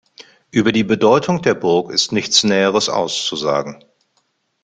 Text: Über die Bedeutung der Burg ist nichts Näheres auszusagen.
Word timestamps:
Über 0.49 0.71
die 0.71 0.83
Bedeutung 0.83 1.43
der 1.43 1.53
Burg 1.53 1.91
ist 1.91 2.11
nichts 2.11 2.43
Näheres 2.43 2.89
auszusagen. 2.89 3.85